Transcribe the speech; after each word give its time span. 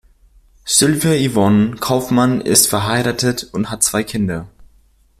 Sylvia-Yvonne 0.65 1.75
Kaufmann 1.75 2.41
ist 2.41 2.65
verheiratet 2.65 3.47
und 3.53 3.69
hat 3.69 3.83
zwei 3.83 4.03
Kinder. 4.03 4.47